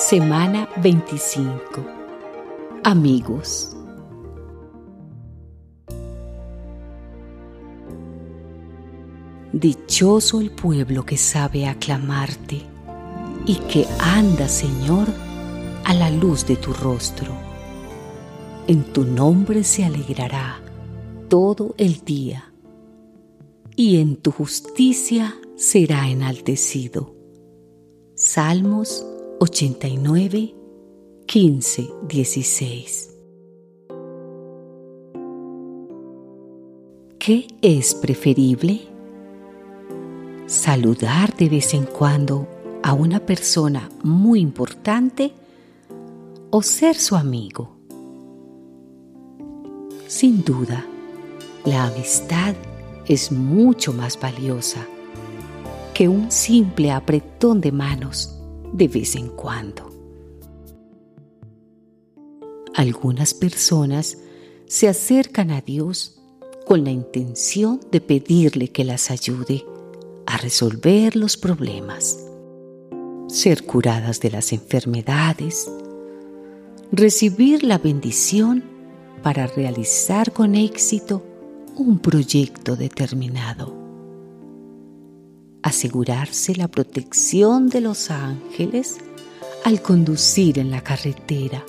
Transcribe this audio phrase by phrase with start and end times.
[0.00, 1.84] Semana 25.
[2.84, 3.76] Amigos.
[9.52, 12.62] Dichoso el pueblo que sabe aclamarte
[13.44, 15.06] y que anda, Señor,
[15.84, 17.34] a la luz de tu rostro.
[18.68, 20.62] En tu nombre se alegrará
[21.28, 22.50] todo el día
[23.76, 27.14] y en tu justicia será enaltecido.
[28.14, 29.06] Salmos
[29.42, 30.54] 89,
[31.24, 33.10] 15, 16.
[37.18, 38.82] ¿Qué es preferible?
[40.44, 42.46] Saludar de vez en cuando
[42.82, 45.32] a una persona muy importante
[46.50, 47.78] o ser su amigo.
[50.06, 50.84] Sin duda,
[51.64, 52.54] la amistad
[53.06, 54.86] es mucho más valiosa
[55.94, 58.36] que un simple apretón de manos
[58.72, 59.90] de vez en cuando.
[62.74, 64.18] Algunas personas
[64.66, 66.20] se acercan a Dios
[66.66, 69.64] con la intención de pedirle que las ayude
[70.26, 72.24] a resolver los problemas,
[73.26, 75.68] ser curadas de las enfermedades,
[76.92, 78.62] recibir la bendición
[79.22, 81.24] para realizar con éxito
[81.76, 83.79] un proyecto determinado
[85.62, 88.98] asegurarse la protección de los ángeles
[89.64, 91.64] al conducir en la carretera,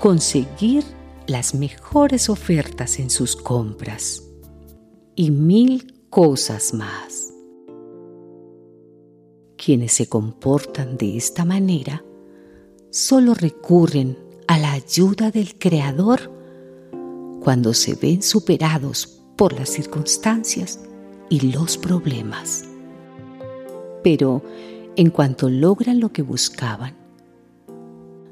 [0.00, 0.84] conseguir
[1.26, 4.22] las mejores ofertas en sus compras
[5.14, 7.32] y mil cosas más.
[9.56, 12.04] Quienes se comportan de esta manera
[12.90, 16.30] solo recurren a la ayuda del Creador
[17.42, 20.78] cuando se ven superados por las circunstancias
[21.28, 22.64] y los problemas.
[24.02, 24.42] Pero
[24.96, 26.94] en cuanto logran lo que buscaban,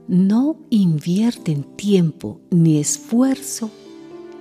[0.08, 3.70] no invierten tiempo ni esfuerzo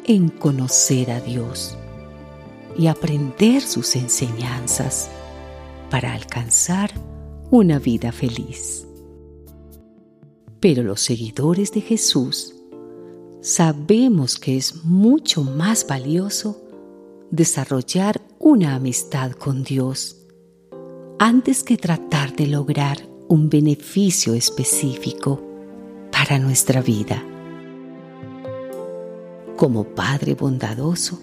[0.05, 1.77] en conocer a Dios
[2.77, 5.09] y aprender sus enseñanzas
[5.89, 6.91] para alcanzar
[7.51, 8.87] una vida feliz.
[10.59, 12.55] Pero los seguidores de Jesús
[13.41, 16.61] sabemos que es mucho más valioso
[17.31, 20.17] desarrollar una amistad con Dios
[21.17, 22.97] antes que tratar de lograr
[23.29, 25.41] un beneficio específico
[26.11, 27.23] para nuestra vida.
[29.55, 31.19] Como Padre bondadoso,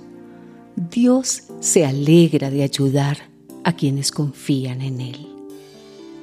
[0.76, 3.18] Dios se alegra de ayudar
[3.64, 5.28] a quienes confían en Él,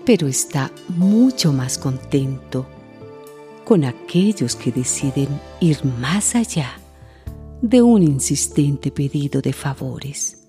[0.04, 2.66] pero está mucho más contento
[3.66, 5.28] con aquellos que deciden
[5.60, 6.80] ir más allá
[7.62, 10.48] de un insistente pedido de favores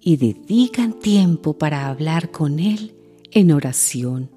[0.00, 2.94] y dedican tiempo para hablar con Él
[3.30, 4.30] en oración,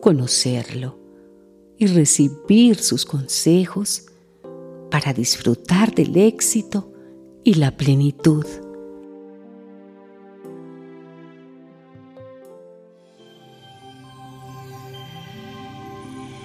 [0.00, 0.98] conocerlo
[1.78, 4.06] y recibir sus consejos
[4.90, 6.92] para disfrutar del éxito
[7.44, 8.44] y la plenitud.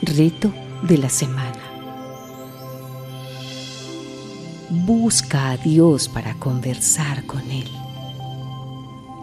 [0.02, 0.54] Reto
[0.88, 1.61] de la semana.
[4.72, 7.68] Busca a Dios para conversar con Él,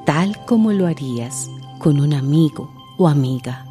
[0.05, 3.68] tal como lo harías con un amigo o amiga.